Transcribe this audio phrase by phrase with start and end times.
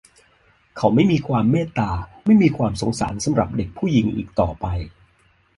[0.77, 1.91] เขาไม่มีความเมตตา
[2.25, 4.65] ไม่มีความสงสารสำหรับเด็กผู้หญิงอีกต่อไป